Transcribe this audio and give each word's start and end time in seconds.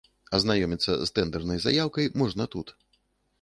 Азнаёміцца 0.37 0.95
з 1.01 1.13
тэндэрнай 1.19 1.61
заяўкай 1.67 2.09
можна 2.23 2.49
тут. 2.57 2.75